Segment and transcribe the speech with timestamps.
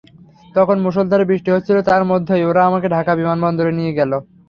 [0.55, 4.11] তখন মুষলধারে বৃষ্টি হচ্ছিল, তার মধ্যেই ওরা আমাকে ঢাকা বিমানবন্দরে নিয়ে গেল।